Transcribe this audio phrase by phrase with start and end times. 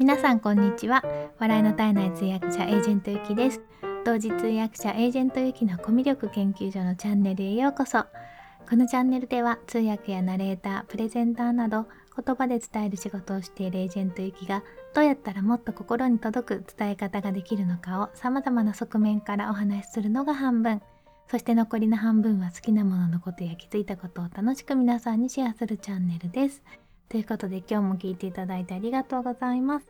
[0.00, 1.04] 皆さんこんにちは。
[1.38, 3.60] 笑いの絶えない通訳者エージェントゆきです。
[4.02, 8.06] 同時通訳者エージェントゆきのコミュ力研究所のチャンネルへようこそ。
[8.66, 11.86] このチャンネルでは通訳やナレータープレゼンターなど
[12.16, 14.62] 言葉で伝える仕事をしているエージェントゆきが
[14.94, 20.80] どうやったらもっと心に届く伝え方ができるのかを様々な側面からお話しするのが半分。
[21.30, 26.62] そして残りの半分は好きなもののことや気づいたことを楽しく皆さんにシェアするチャンネルです。
[27.10, 29.86] ということで今日も聞いていただいてありがとうございます。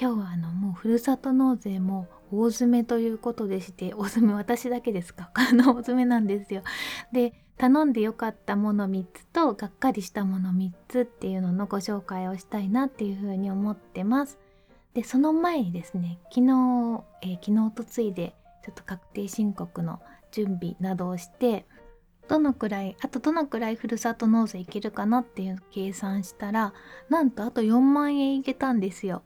[0.00, 5.30] 今日はあのもうふるさと納税も大詰めということでして大詰め私だけですか？
[5.52, 6.62] の大詰めなんですよ。
[7.12, 14.38] で頼んでよかったもの3つとがっかりしたもの3つっていうののご紹介をしたいなっていうふうに思ってます。
[14.94, 21.66] でその前にですね昨日、えー、昨日とついでちょっと確定申告の準備などをして
[22.32, 26.72] どのくらいあとどのくらいふるさと納税いけるかなっていう計算したら
[27.10, 29.22] なんとあと4万円いけたんですよ。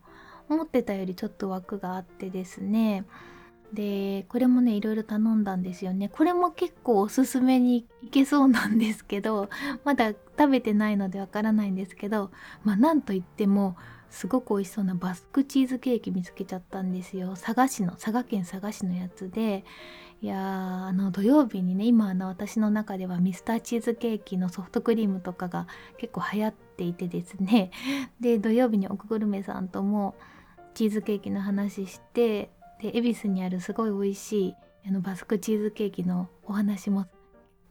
[0.49, 3.05] 思ってたよりちょっと枠があってですね。
[3.73, 6.09] でこれもねいろいろ頼んだんですよね。
[6.09, 9.51] これも結構おすすめにいけそうなんですけど
[9.85, 12.33] まだ食べてないのでわからないんですけど
[12.65, 13.77] まあなんといっても
[14.11, 17.37] すごく美味しそうなバスクチーズケーキ見つけちゃったんですよ。
[17.37, 19.65] 佐賀市の佐賀県佐賀市のやつで。
[20.23, 25.67] いやあの土曜日にね今あの私の中ではミスターチーズケーキのソフトクリームとかが
[25.99, 27.71] 結構流行っていてですね。
[28.21, 30.15] で土曜日に奥グルメさんとも
[30.75, 32.51] チーズケーキの話して
[32.81, 34.55] で恵比寿にあるすごい美味しい
[34.87, 37.07] あのバスクチーズケーキのお話も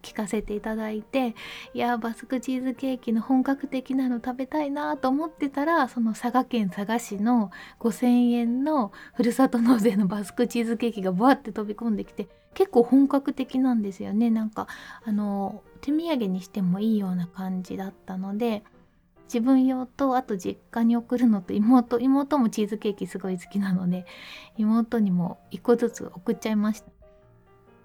[0.06, 1.36] 聞かせていただいて
[1.73, 14.30] いやバスクチーズケーキの本格的なの食べたいなと思ってたらその佐賀県佐賀市の5,000円のふるさと納税のバスクチーズケーキがバーって飛び込んできて結構本格的なんですよね。
[14.30, 14.67] なんか
[15.03, 18.64] あの手土産にしてもいいような感じだったので
[19.26, 24.06] 自分用とあと実家に送るのと妹妹もチーズケーキすごい好きなので
[24.58, 26.92] 妹にも1個ずつ送っちゃいました。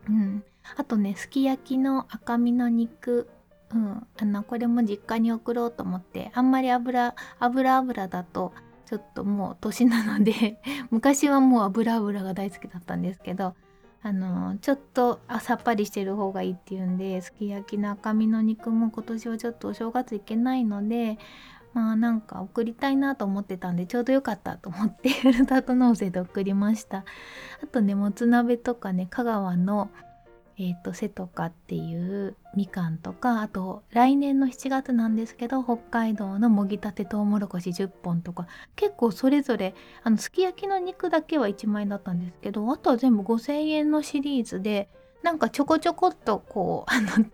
[0.09, 0.45] うん。
[0.77, 3.29] あとねすき焼きの赤身の肉。
[3.73, 4.07] うん。
[4.18, 8.52] あのこれも実家に送ろうと思ってあんまり油油油だと
[8.90, 13.55] ちょっともう年なので 昔はもう油油が大好きだったんですけど
[14.02, 21.18] あのちょっとあさっぱりしてる方がいいっていうんですき焼きの赤身の肉も今年はちょっとお正月行けないので
[21.73, 27.05] まあなんか送りたいなと思ってたんでちょうどよかったと思って ふるさと納税で送りました。
[27.62, 29.90] あとねもつ鍋とかね香川の
[30.63, 44.91] えーと、瀬戸かっていうみかんとかあと来年の7月なんですけど北海道のもぎたてとうもろこし10本とか結構それぞれあのすき焼きの肉だけは1万円だったんですけどあとは全部5,000円のシリーズで
[45.23, 47.25] なんかちょこちょこっとこう あの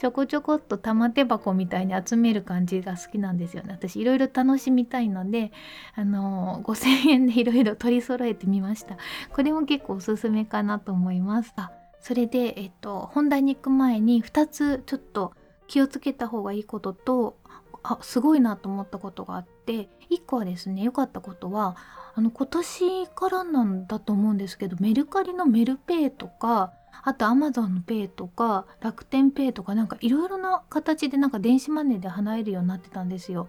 [0.00, 3.72] ちょこちょこっと玉手箱みたいに集める感じが好きなんですよね。
[3.72, 5.52] 私いろいろ楽しみたいので
[5.94, 8.96] あの5,000円でいろいろ取り揃えてみました。
[9.32, 11.54] これも結構おすすめかなと思います。
[11.56, 11.70] あ
[12.04, 15.32] それで、えっと、本題に行く前に2つちょっと
[15.66, 17.38] 気をつけた方がいいことと
[17.82, 21.78] あすごいなと思ったことがあって1個はですね良かったことは
[22.14, 33.48] あの今年からなんだと思うんですけどメルカリのメルペイとかあとアマゾンのペイとか楽天ペイとかなんかいろいろな形でなんか電子マネーで払えるようになってたんですよ。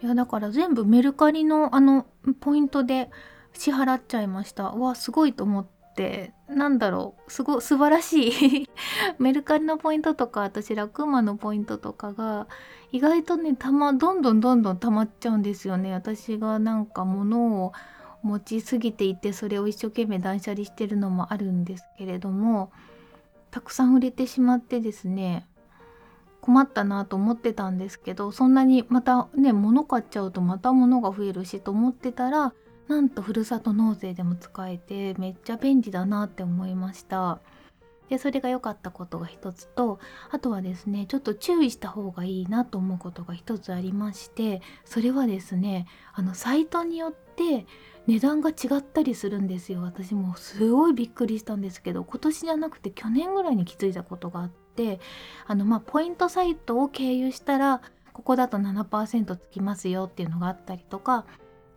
[0.00, 2.06] いやだから全部メルカリのあの
[2.38, 3.10] ポイントで
[3.52, 4.70] 支払っちゃいました。
[4.70, 5.79] わすごいと思って。
[5.90, 8.70] ってなんだろうすご素晴らしい
[9.18, 12.46] メルカリのポイントとか私ラクーマのポイントとかが
[12.92, 15.92] 意外とねたまどんどんどんどん溜まっちゃうんですよね。
[15.92, 17.72] 私がなんか物を
[18.22, 22.70] 持ちすぎていてそれを一生懸命断捨離してるのもあるんですけれども
[23.50, 25.46] たくさん売れてしまってですね
[26.40, 32.52] 困ったなと思ってたんですけどそんなにまたね物買っちゃうとまた物が増えるしと思ってたら
[32.90, 37.38] なんとふるさと納税でも使えてめっちゃ便利だなって思いました。
[38.08, 40.00] でそれが良かったことが一つと
[40.32, 47.66] あとはですねちょっと注意した方がいいなと思うことが一つありましてそれはですねあのサイトによって
[48.08, 49.82] 値段が違ったりするんですよ。
[49.82, 54.98] 私もすごいびっくりしたんですけど今年じゃなくて去年ぐらいに気づいたことがあって
[55.46, 57.80] あのまあポイントサイトを経由したら
[58.12, 61.26] ここだと7%つきますよっていうのがあったりとか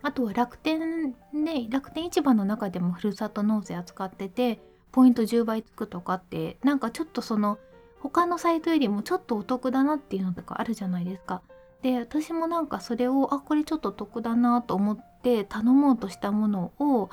[0.03, 4.59] あとは楽天ね楽天市場の中でもふるさと納税扱ってて
[4.91, 7.57] ポイント10倍つくとかってなんかちょっとその
[7.99, 11.41] 他のサイトよりもちょっとお得だなっていうのとかあるじゃないですか。
[11.81, 17.09] で私もなんかそれをあこれちょっと得だなと思って頼もうとしたものを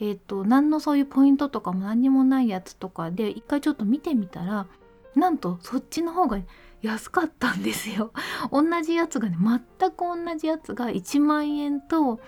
[0.00, 4.66] えっ、ー、と何のそういうポイントとかも何にもないやつとかで一回ちょっと見てみたら
[5.14, 6.40] なんとそっちの方が
[6.82, 8.12] 安かったんですよ。
[8.52, 12.20] 同じやつがね全く同じやつが1万円と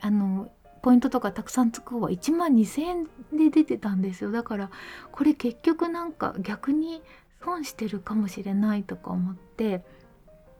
[0.00, 0.50] あの
[0.82, 4.30] ポイントとかたくさんつく方は1万2,000円で出てたんですよ。
[4.30, 4.70] だから
[5.10, 7.02] これ結局なんか逆に
[7.42, 9.84] 損してるかもしれないとか思って。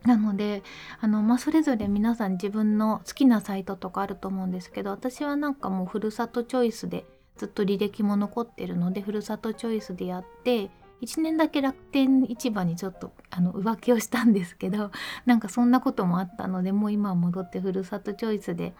[0.05, 0.63] なので
[1.01, 7.05] あの、まあ、それぞれ皆さん自分の好きなサイトとかあると思うんですけど私はなんかもうふるさとチョイスで
[7.37, 10.71] ずっと履歴も残ってるのでふるさとチョイスでやって
[11.03, 14.91] 1年だけ楽天市場にちょっとあの浮気をしたんですけど
[15.27, 18.75] なんかそんなこともあったのでもう今は戻ってふるさとチョイスで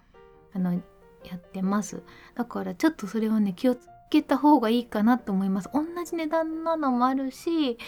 [0.55, 2.03] あのやってます。
[2.35, 5.71] だからちょっとそれはね気をつけた方がいいかなと思います。
[5.73, 7.79] 同じ値段なのもあるし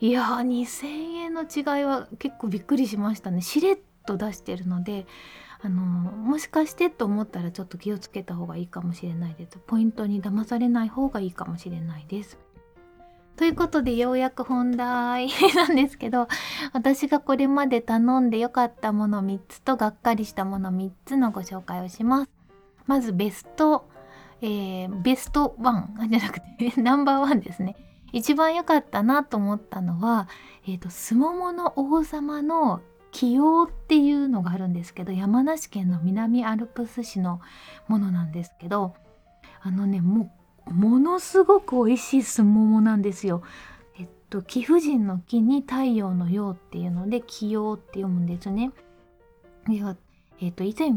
[0.00, 3.40] いやー2000円の違いは結構びっくりしましたね。
[3.40, 5.06] しれっと出してるので
[5.60, 9.58] あのもしかしてと思ったらちょっと気をつけた方がいいかもしれないです。
[9.66, 12.38] ポイントに騙されない方がいいかもしれないです。
[13.36, 16.26] ということでようやく本題 なんですけど
[16.72, 22.30] 私がこれまで頼んでよかったもの3つとがっかりしたもの3つのご紹介をします。
[22.86, 23.88] まずベスト、
[24.40, 27.76] えー、ベスト1 じゃなくてナンバーワンですね。
[28.12, 30.28] 一番良かったなと思ったのは、
[30.66, 32.80] えーと、すももの王様の
[33.10, 37.40] 起用っていうのがあるんですけど山梨県の南アルプス市の
[37.88, 38.94] ものなんですけど
[39.62, 40.30] あのねもう
[40.70, 43.42] ものすごく美味しいすももなんですよ。
[43.98, 48.72] えっと貴婦人の木に太陽の陽っていうので起用って読むんですね。
[49.68, 49.96] では
[50.40, 50.90] えっと以前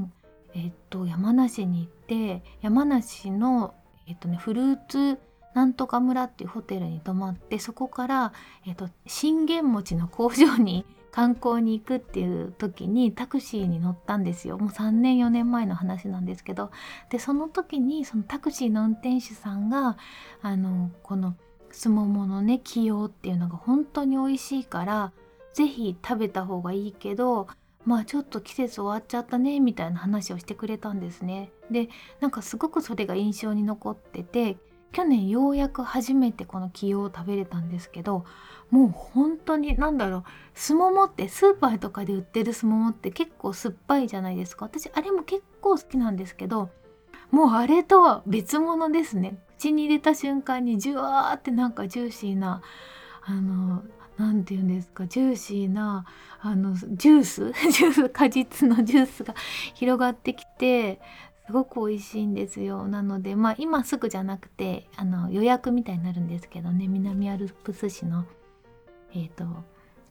[0.54, 3.74] えっと山梨に行って山梨の
[4.08, 5.20] えっとねフルーツ
[5.54, 8.34] なんとか村っていうホテルに泊まってそこから、
[8.68, 16.72] えーと、信玄餅の工場に観光に行くっていう時にタクシーに乗ったんですよもう3年4年前の話なんですけど
[17.10, 19.98] でその時にそのタクシーの運転手さんが
[20.42, 21.36] あのこの
[21.72, 25.12] すもものね起用っていうのが本当に美味しいから
[25.54, 27.48] 是非食べた方がいいけど
[27.86, 31.52] まあちょっと季節終わっちゃったねみたいな話をしてくれたんですね。
[31.72, 31.90] で
[32.20, 34.58] なんかすごくそれが印象に残ってて
[34.92, 38.26] 去年ようやく初めてこの起用を食べれたんですけど
[38.72, 44.66] もう本当に何だろうすももってスーパーとかで売ってるすももって結構酸っぱいじゃないですか。
[44.66, 46.70] 私あれも結構好きなんですけど
[47.32, 49.38] もうあれとは別物ですね。
[49.58, 52.62] 口に入れた瞬間にジュワーってなんかジューシーな
[53.24, 53.84] あの
[54.18, 56.06] 何て言うんですかジューシーな
[56.42, 57.52] あのジュース？
[57.72, 59.36] ジュース果実のジュースが
[59.74, 61.02] 広がってきて
[61.50, 62.88] すごく美味しいんですよ。
[62.88, 66.88] なのでまあ今すぐじゃなくてあの予約みたいになるんですけどね。
[66.88, 68.28] 南アルプス市の
[69.16, 69.46] えっ、ー、と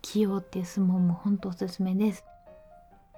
[0.03, 2.25] 起用っていう相撲も本当おすすめです。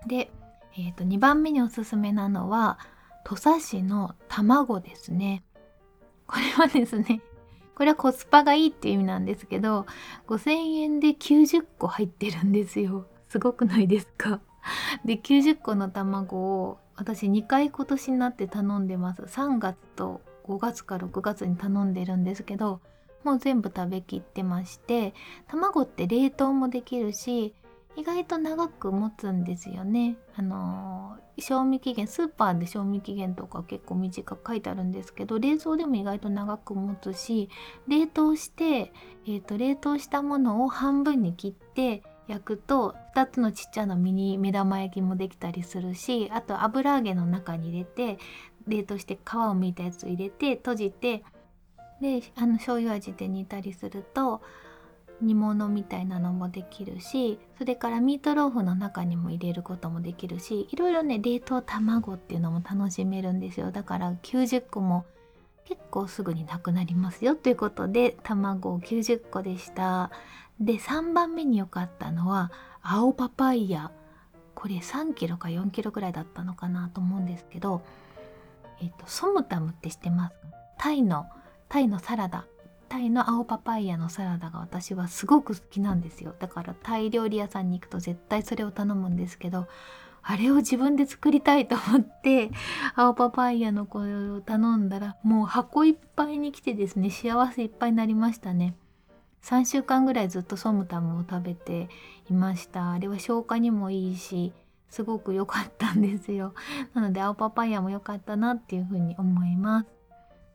[0.06, 0.31] で、
[0.76, 2.78] えー、と2番目におすすめなのは
[3.25, 5.43] 土佐市の卵ですね。
[6.26, 7.22] これはですね
[7.75, 9.87] これはコスパがいいっていう意味なんですけど
[10.28, 13.06] 5000円で90個入ってるんですよ。
[13.31, 14.43] すごくないですか？
[15.06, 22.82] で90個の卵を私2回今年になって頼んでます3月と5月か6月に頼んでるんですけど
[23.25, 25.14] もう全部食べきってまして
[25.49, 27.55] 卵って冷凍もできるし
[27.97, 30.17] 意外と長く持つんですよね。
[30.37, 37.49] あのー、賞味期限スーパーで賞味期限とか結構短く書いてあるんですけど冷蔵でも意外と長く持つし
[37.88, 38.93] 冷凍して、
[39.26, 48.19] えーと冷凍したものを半分に切って焼くと2つのちっちゃなミニ目玉焼きもできたりするしあと油揚げの中に入れて
[48.69, 51.25] 冷凍して皮をむいたやつ入れて閉じて
[52.01, 54.41] であの醤油味で煮たりすると
[55.20, 63.70] 煮物みたいなのもできるしそれからミートローフの中にも入れることもできるしいろいろね冷凍卵っていうのも楽しめるんですよ。
[63.70, 65.05] だから90個も
[65.67, 67.37] 結構すぐになくなりますよ。
[67.37, 70.10] ということで卵90個でした。
[70.60, 72.52] で3番目に良かったのは
[72.82, 73.90] 青パパイヤ。
[74.55, 77.81] これ3キロか4キロぐらいだったのかなと思うんですけど、
[78.82, 80.34] えっと、ソムタムって知ってます
[80.76, 81.26] タイの
[81.69, 82.44] タイのサラダ。
[82.90, 86.34] タイの青パパイヤのサラダが私はすごく好きなんですよ。
[86.38, 89.69] だからタイ料理屋さんに行くと絶対それを頼むんですけど
[90.22, 92.50] あれを自分で作りたいと思って
[92.96, 98.74] 青パパイヤのこれを頼んだらもう箱いっぱいに来てですね幸せいっぱいになりましたね。
[99.43, 101.89] 3週間ぐらいずっとソムタムを食べて
[102.29, 102.93] いました。
[102.93, 104.53] あれは消化にもいいし
[104.89, 106.55] すごく良かったんですよ。
[106.94, 109.87] なので青パパイヤも良かったなっていうふうに思います。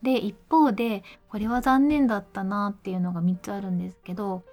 [0.02, 4.44] で一方でこれは残念だったなっていうのが3つあるんですけど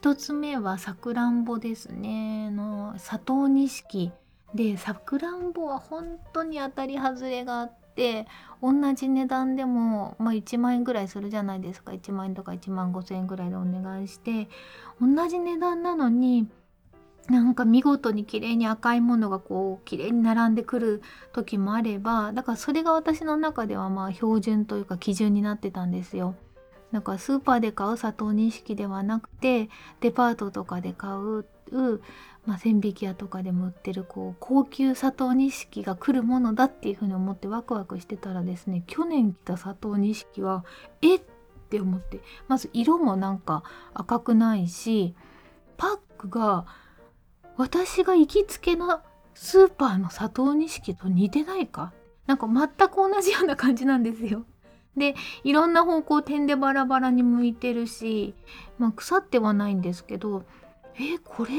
[0.00, 2.50] 1つ目はさくらんぼですね。
[2.50, 4.12] の佐藤錦。
[4.54, 8.26] でさくらんぼは本当に当たり外れがあってって
[8.60, 14.48] 同じ値段でも、まあ、1万円ぐらいするじゃないですか1万円とか1万5,000円ぐらいでお願いして
[15.00, 16.48] 同じ値段なのに
[17.28, 26.34] なんか見事に綺麗に赤いものがこう綺麗に並んでくる時もあればだからそれが私の中ではまあ標準というか基準になってたんですよ。
[26.92, 29.68] だかスーパーで買う砂糖錦ではなくて
[30.00, 31.44] デパートとかで買う、
[32.46, 40.64] まあ、千匹屋とかでも売ってるこう高級砂糖錦が来るものだっていうふうに思ってワクワクしてたらですね去年来た砂糖錦は
[41.00, 41.16] え？
[41.16, 41.20] っ
[41.70, 43.62] て思ってまず色もなんか
[43.94, 45.14] 赤くないし
[45.78, 46.66] パックが
[47.56, 49.00] 私が行きつけの
[49.32, 51.92] スーパーの砂糖錦と似てないか？
[52.26, 54.44] なんか全く同じような感じなんですよ。
[54.96, 58.34] でいろんな方向点でバラバラに向いてるし、
[58.78, 60.44] まあ、腐ってはないんですけど
[60.98, 61.50] えこれ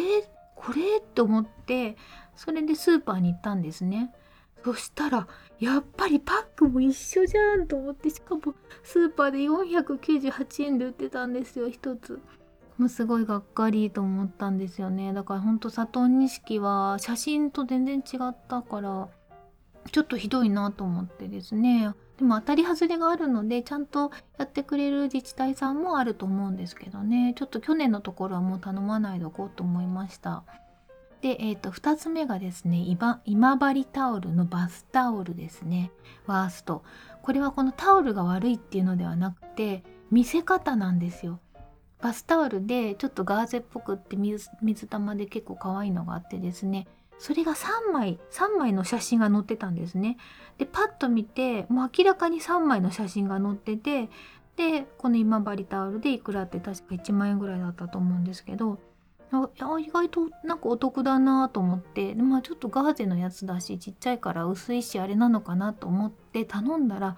[0.56, 1.00] これ？
[1.13, 1.96] と思って
[2.36, 4.13] それでスーパーに行ったんですね。
[4.63, 5.27] そしたら
[5.60, 8.42] やっぱりパックも一緒じゃんと思ってしかも
[8.84, 12.20] スーパーで498円で売ってたんですよ1つ。
[12.77, 19.08] もうすごいがっかりと思ったんですよねだからほんと佐藤錦は写真と全然違ったから
[19.92, 21.94] ちょっとひどいなと思ってですね。
[22.18, 27.34] でも当たり外れがあるのでちゃんとやってくれる自治体さんもあると思うんですけどね。
[27.36, 30.44] ちょっと去年のところはもう頼まないでおこうと思いました。
[31.22, 35.92] で、えー、と2つ目がですね今今治タオルのバスタオルですね。
[36.25, 36.84] ワースト。
[37.22, 41.39] これはこのタオルが悪いっていうのではなくて見せ方なんですよ。
[42.00, 46.88] バスタオルでちょっとガーゼっぽくって水水玉で結構可愛いのがあってですね。
[47.17, 50.17] それが3枚3枚の写真が載ってたんですね。
[50.57, 54.10] でパッと見てもう明らかに3枚の写真が載ってて
[54.55, 58.79] でこの今治タオルでいくらって確か1万円ぐらいだったと思うんですけど
[59.79, 67.17] 意外となんかお得だなと思ってまあちょっとガーゼのやつだしちっちゃいから薄いしあれなのかなと思って頼んだら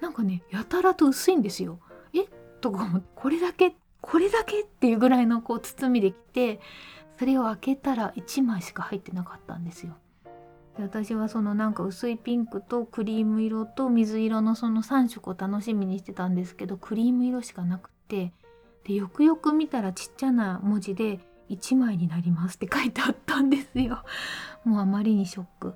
[0.00, 1.78] なんかねやたらと薄いんですよ。
[2.14, 2.24] え？
[2.62, 6.60] とか思ってこれだけこれだけっていうぐらいのこう包みできて
[7.20, 9.94] それを開けたら1枚しか入ってなかったんですよ。
[10.78, 18.32] で私はそのなんか薄いピンクとクリーム色と水色のその3色を楽しみにしてたんですけどクリーム色しかなくて
[18.84, 24.02] でよくよく見たらちっちゃな文字で1枚になりますって書いてあったんですよ。
[24.64, 25.74] もうあまりにショック。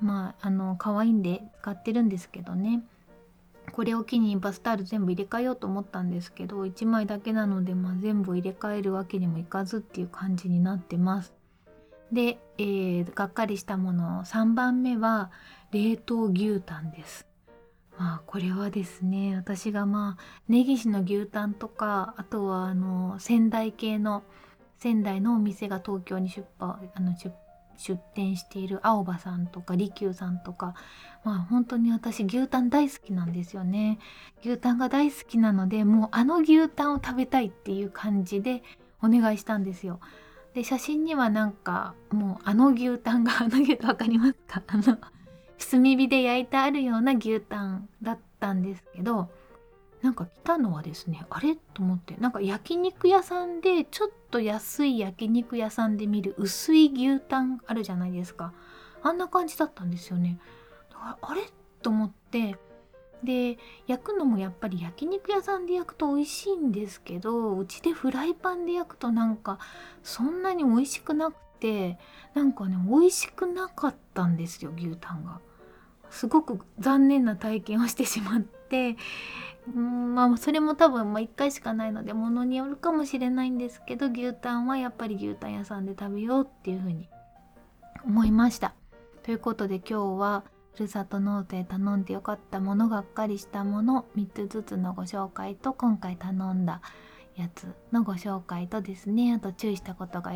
[0.00, 2.84] まああの可愛いんで使ってるんですけどね。
[3.72, 11.32] これを機にバスタオル全部入れ替えようと思ったんですけど1枚だけなので、まあ、全部入れ替えるわけにもいかずっていう感じになってます。
[12.12, 15.30] で、えー、がっかりしたもの3番目は
[15.72, 17.26] 冷凍牛タンです。
[17.98, 24.22] まあこれはですね私がまあ根岸の牛タンとかあとはあの仙台系の
[24.78, 27.14] 仙台のお店が東京に出あの
[27.76, 30.74] 出店している青葉さんとか利休さんとか
[31.24, 33.98] まあ本当に私牛タン大好きなんですよね。
[34.40, 38.62] 牛タンが大好きなのでもうあの牛タンを食べたいっていう感じで
[39.02, 40.00] お願いしたんですよ。
[40.54, 44.62] で写真にはなんかもうあの牛タンがあの牛タン分かりますか？
[44.66, 49.28] あの炭火で焼いてあるような牛タンだったんですけど
[50.06, 51.56] なんか来たのはですねあれ？
[51.56, 52.14] と思って。
[52.20, 58.52] なんか焼肉屋さんでちょっと安い焼肉屋さんで見る薄い牛タンあるじゃないですか。
[59.02, 60.38] あんな感じだったんですよね。
[60.90, 61.42] だからあれ？
[61.82, 62.56] と思って。
[63.24, 63.58] で
[63.88, 69.58] 焼くのもやっぱり焼肉屋さんで焼くと美味しいんですけどうちでフライパンで焼くとなんか
[70.04, 71.98] そんなに美味しくなくて
[72.34, 75.40] なんかね美味しくなかったんですよ牛タンが。
[76.10, 78.96] すごく残念な体験をしてしまって
[79.74, 87.08] うんまあそれも多分まあ1回しかないのでものによるかもしれないんですけど牛タンはやっぱり牛タン屋さんで食べようっていうふうに
[88.04, 88.74] 思いました。
[89.24, 90.44] ということで今日は
[90.74, 96.80] ふるさと納税頼んでよかったものがっかりしたもの3つずつのご紹介と今回頼んだ
[97.34, 100.34] やつのご紹介とですねあと注意したことが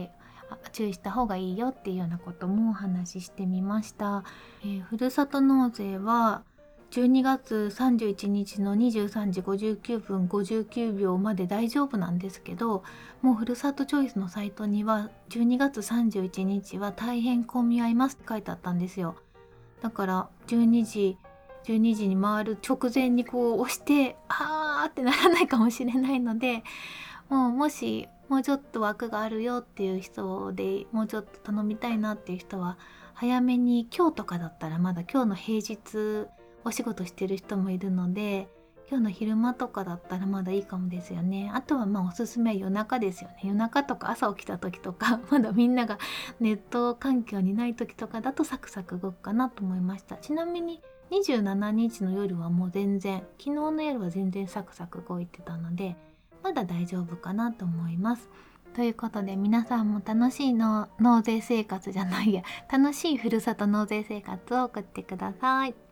[0.73, 4.25] 注意した方がいいよっていうようなこともお話ししてみました。
[4.63, 6.43] えー、ふるさと納税は
[6.91, 12.83] 12月31日の23時59分59秒まで大丈夫なんですけど
[13.23, 19.15] もうふるさとチョイスのサイトには12月31日は大変混み合いますって書いてあったんですよ。
[19.83, 21.17] だから12時
[21.65, 26.65] 12時に回る直前にこう押してあーってならないかもしれないので
[27.29, 32.79] もうもしもうちょっと枠があるよっていう人でもうちょっと頼みたいなっていう人は
[33.15, 36.29] 早めに今日とかだったらまだ今日の平日
[36.65, 38.49] お仕事してる人もいるので
[38.91, 41.49] 今日の昼間とかだったらまだいいかもですよね。
[41.55, 43.37] あとはまあおすすめは夜中ですよね。
[43.45, 45.99] 夜中とか朝起きた時とか まだみんなが
[46.41, 50.17] ネット環境にない時とかだとサクサク動くかなと思いました。
[50.17, 55.97] ちなみに27日の夜はもう全然昨日の夜は全然サクサク動いてたので
[56.43, 58.29] まだ大丈夫かなと思います。
[58.75, 65.90] ということで皆さんも楽しいの納税生活じゃないや楽しいふるさと納税生活を送ってください。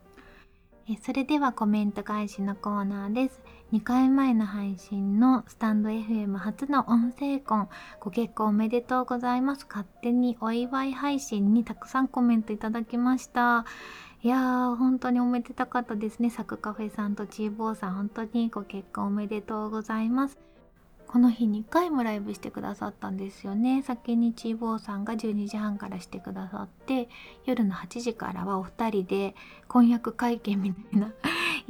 [0.91, 3.39] えそれではコメント返しのコーナーです。
[3.71, 7.69] 2回前の配信のスタンド FM 初の音声婚
[7.99, 9.67] ご結婚おめでとうございます。
[9.69, 13.65] 勝手にお祝い配信にたくさんコメントいただきました。
[14.23, 16.31] いやー本当におめでたかったですね。
[16.31, 20.48] サクカフェさんとチーボーさん本当にご結婚おめでとうございます。
[21.11, 23.81] この日2回もライブしてくださったんですよね。
[23.81, 27.09] 先にチーボーさんが12時半からしてくださって
[27.45, 29.33] 夜の8時からはお二人で
[29.67, 31.11] 婚約会見みたいな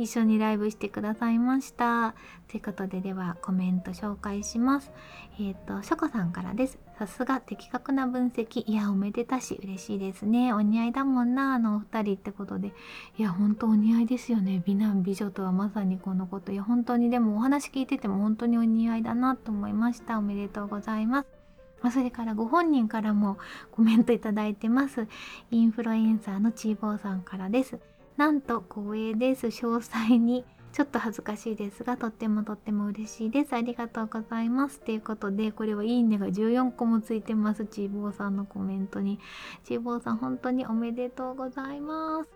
[0.01, 2.15] 一緒にライブしてくださいました。
[2.47, 4.91] ということでではコメント紹介します。
[5.39, 6.79] えっ、ー、と、ショコさんからです。
[6.97, 8.63] さすが的確な分析。
[8.65, 10.53] いや、おめでたし嬉しいですね。
[10.53, 12.73] お似合いだもんな、あのお二人ってことで。
[13.17, 14.63] いや、本当お似合いですよね。
[14.65, 16.53] 美男美女とはまさにこのこと。
[16.53, 20.17] いや、本当にでもお話聞いてても本当にお似合いだなと思いました。
[20.17, 21.91] おめでとうございます。
[21.91, 23.37] それからご本人からも
[23.71, 25.07] コメントいただいてます。
[25.51, 27.79] インフルエンサーのチーボーさんからです。
[28.19, 29.47] なんと光栄です。
[29.47, 30.43] 詳細に。
[30.73, 33.53] ちょっと恥ずかしいですが、とってもとっても嬉しいです。
[33.53, 34.81] ありがとうございます。
[34.81, 37.65] ということで、これはいいねが14個もついてます。
[37.65, 39.19] ちーぼーさんのコメントに。
[39.63, 42.29] ちーぼーさん、本当におめでとうございます。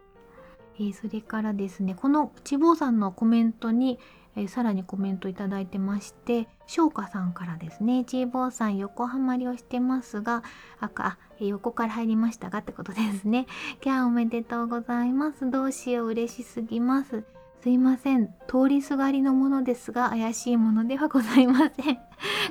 [0.79, 3.99] えー、それからですね、このちーぼーさんのコメントに、
[4.37, 10.43] えー、さらにコメントいただいてまして翔歌さんからですねちーぼーさん横浜りをしてますが
[10.79, 13.47] 赤横から入りましたがってことですね。
[13.81, 15.49] キャーおめでとうございます。
[15.49, 17.23] どうしよう嬉しすぎます。
[17.63, 18.27] すいません。
[18.47, 21.97] 通りすがりのものですが、怪しいものではございません。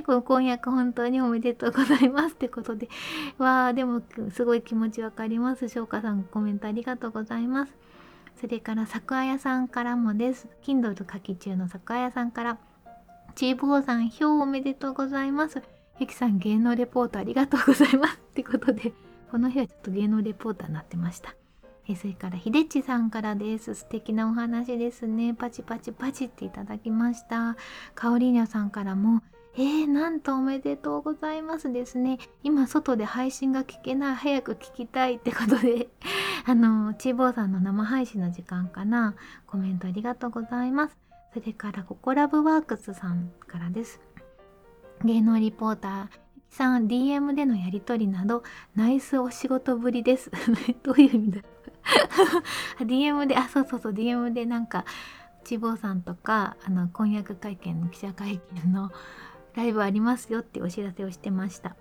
[0.06, 2.34] この婚約本当におめでとうございます。
[2.34, 2.88] ってことで。
[3.36, 5.68] わー、でもすごい気持ちわかります。
[5.68, 7.74] 翔歌さんコメントありがとうございます。
[8.40, 10.48] それから、桜屋さんからもです。
[10.62, 12.58] Kindle 書き中の桜屋さんから、
[13.34, 15.62] チーボーさん、表おめでとうございます。
[16.02, 18.16] ゆきさん芸能レポートありがとうございます。
[18.16, 18.92] ってことで、
[19.30, 21.36] この日はちょっと芸能レポーターになってました。
[21.88, 23.76] えそれからひでっちさんからです。
[23.76, 25.32] 素敵なお話ですね。
[25.32, 27.56] パチパチパチっていただきました。
[27.94, 29.22] かおりにゃさんからも、
[29.54, 32.18] えー、なんとおめでとうございますですね。
[32.42, 34.14] 今外で配信が聞けない。
[34.16, 35.88] 早く聞きたいってことで、
[36.46, 39.14] あの、ちーぼーさんの生配信の時間かな。
[39.46, 40.96] コメントありがとうございます。
[41.32, 44.00] それから、ココラブワークスさんからです。
[45.04, 46.08] 芸能リポーター
[46.50, 48.42] さん DM でのやり取りなど
[48.74, 50.30] ナイスお仕事ぶりです。
[50.82, 51.40] どういう意味だ？
[52.84, 54.84] DM であそうそうそう DM でなんか
[55.44, 58.92] ちぼうさんとかあの婚約会見の記者会見の
[59.54, 61.74] ライブありますよってお知らせをしてました。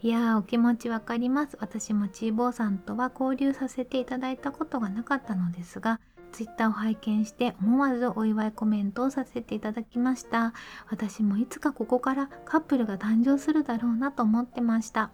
[0.00, 1.56] いやーお気持ちわかります。
[1.60, 6.00] 私もちぼーさんとは交流させていただいたことがなかったのですが
[6.32, 10.52] ツイッターを拝見して思わずお祝いコメントをさせていただきました。
[10.90, 15.10] 私もいつかここからカップルが誕生するだろうなと思ってました。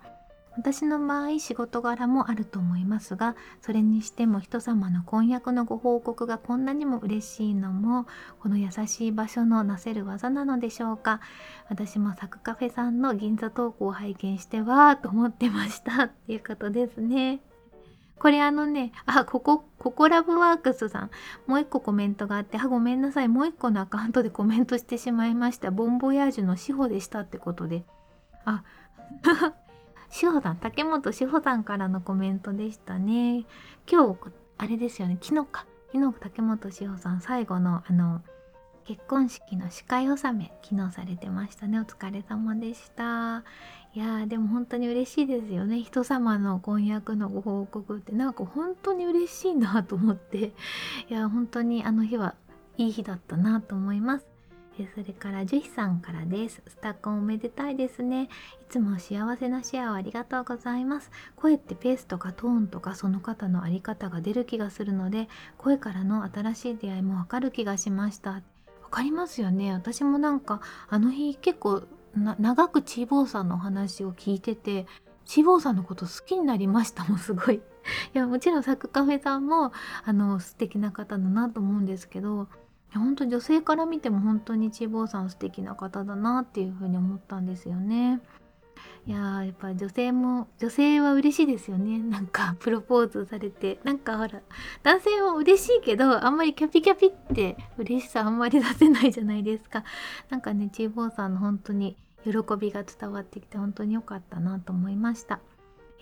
[0.57, 8.07] 私の場合仕事柄もあると思いますがそれにしても人様の婚約のご報告がこんなにも嬉しいのも
[8.41, 11.21] この優しい場所のなせる技なのでしょうか。
[11.69, 16.05] 私もサクカフェさんの銀座トークを拝見してわーと思ってました。
[16.05, 17.41] っていうことですね。
[18.19, 21.11] これあのね、あ、ここ、ここラブワークスさん、
[21.47, 25.71] もう一個コメントがあって、あ、ごめんなさい、もう一個のアカウントでコメントしてしまいました。
[25.71, 27.85] ボンボヤージュの志保でしたってことで。
[28.45, 28.63] あ、
[30.09, 33.45] 志保さん、竹本志保さんからのコメントでしたね。
[33.91, 34.19] 今日、
[34.59, 35.67] あれですよね、昨日か。
[35.93, 38.23] 昨日竹本志保さん、最後の、あの、
[38.87, 43.45] 結婚式の司会納め昨日されてましたねお疲れ様でした
[43.95, 50.53] いやーでも本当に嬉しいですよね人様の婚約のご報告ってなんか本当に嬉しいなと思ってい
[51.09, 52.35] や本当にあの日は
[52.77, 54.27] いい日だったなと思います
[54.77, 56.61] それからジュヒさんからです。
[56.67, 58.25] スタコンおめでたいですね。
[58.25, 58.29] い
[58.69, 61.13] つも幸せなシェアをありがとうございます。
[61.37, 68.43] 声ってペースとかトーンとかその方のあり方が出る気がするので、声からの新しい出会いもわかる気がしました。
[68.95, 71.83] かりますよね私もなんかあの日結構
[72.17, 74.87] 長くチーボーさんのお話を聞いてて
[75.25, 77.57] チーボーさんのこと好きになりましたもん すごい。
[77.57, 77.61] い
[78.15, 79.73] やもちろんサクカフェさんも
[80.05, 82.49] あの素敵な方だなと思うんですけど
[82.95, 88.23] 本当女性から見ても本当にチーボーさん素敵な方だなっていうふうに思ったんですよね。
[89.07, 94.41] いややっぱ女性も女性は嬉しいですよね なんかプロポーズされてなんかほら
[94.83, 99.85] 男性も嬉しいけどあんまりキャピキャピって嬉しさあんまり出せないじゃないですか
[100.31, 105.41] なんかねチーボーさんの本当に喜びが伝わってきて本当に良かったなと思いました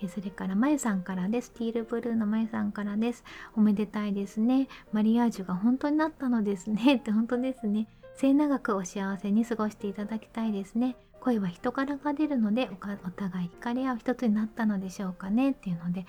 [0.01, 1.51] えそれからまゆさんからです。
[1.51, 3.23] ティールブルーのまゆさんからです。
[3.55, 4.67] おめでたいですね。
[4.91, 6.95] マリアージュが本当になったのですね。
[6.95, 7.87] って本当ですね。
[8.15, 12.75] 末永くお幸せに過ごしていただきたいですね声は人柄が出るのでお
[13.11, 16.05] 互い惹かれ合う一つになったのでしょうかねっていうので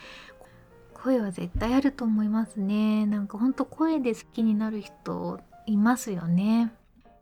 [0.92, 3.07] 声は絶対あると思いますね。
[3.07, 6.72] なんかほんと声で好きになる人いますよね。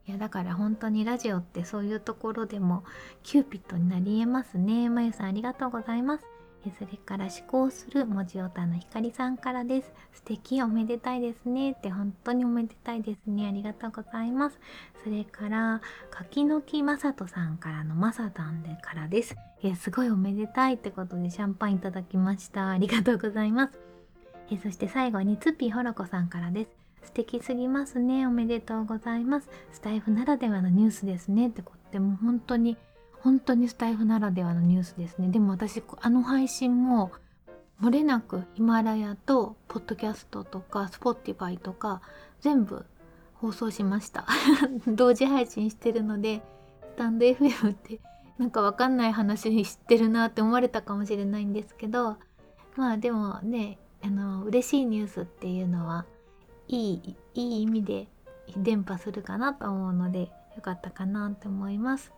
[0.06, 2.84] いやだから本当にラジオってそういうところでも
[3.22, 4.88] キューピットになりえますね。
[4.88, 6.31] まゆさんありがとうございます。
[6.70, 9.92] それから思考する文字オタのひかりさんからです。
[10.12, 13.48] 素敵おめでたいですねって本当におめでたいですね。
[13.48, 14.58] ありがとうございます。
[15.02, 19.34] それから柿の木まさとさんからのまさたんでからです。
[19.62, 22.70] いやすごいおめでたいってことでシャンパンいただきました。
[22.70, 23.78] ありがとうございます。
[24.50, 26.82] えそして最後にツッピーほろこさんからです。
[27.04, 28.26] 素敵すぎますね。
[28.26, 29.48] おめでとうございます。
[29.72, 31.48] スタイフならではのニュースですね。
[31.48, 32.76] ってこっても本当に
[33.22, 37.12] 本当にスタイフならではのニュースですねでも私あの配信も
[37.80, 42.02] 漏れなくヒマラヤとポッドキャストとかスポティファイとか
[42.40, 42.84] 全部
[43.34, 44.26] 放送しました
[44.86, 46.42] 同時配信してるので
[46.94, 48.00] スタンド FM って
[48.38, 52.16] なんかわかんない話に知ってるなって思われたかもしれないんですけど
[52.76, 56.06] まあでもねあの嬉しいニュースっていうのは
[56.66, 58.08] いいいい意味で
[58.56, 62.12] 伝播するかなと思うのでよかったかなって思います。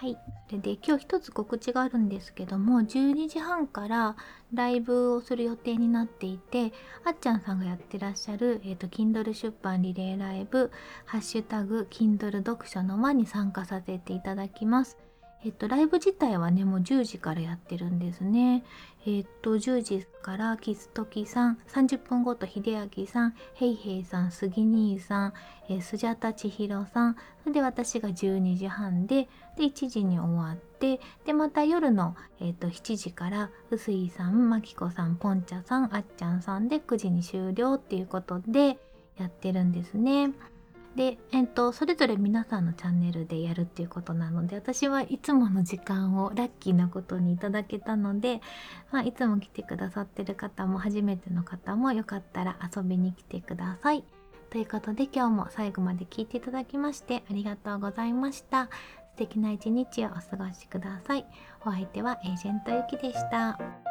[0.00, 4.14] はいそれで今日一つ告知があるんですけども12時半から
[4.54, 6.72] ライブをする予定になっていて
[7.04, 10.70] あっちゃんさんがやってらっしゃる、えーと、Kindle 出版リレーライブ
[11.04, 15.07] 「ハッシュタグ Kindle 読書の輪」に参加させていただきます。
[15.44, 18.64] えっと、ライブ自体はね、もう10時からやってるんですね。
[19.06, 25.32] えっと、10時からキストキさん、30分ごと秀明さん、ヘイヘイさん、杉兄さん、
[25.68, 27.16] えー、スジャタ千尋さん、
[27.52, 38.78] で私が12時半で、で、1時に終わって、で、また夜の、えっと、7時から、うすいさん、まきこさん、ぽんちゃさん、あっちゃんさんで9時に終了っていうことで
[39.16, 40.32] やってるんですね。
[40.98, 48.40] で、えっと、それぞれ皆さんのチャンネルでやるっていうことなので私はいつもの時間をラッキーなことにいただけたので、
[48.90, 54.02] まあ、いつも来てくださってる方も初めての方もよかったら遊びに来てください。
[54.50, 58.64] ということで今日も最後まで聞いていただきましてありがとうございました。
[58.64, 61.24] 素敵な一日をお過ごしください。
[61.64, 63.87] お相手はエージェントゆきでした。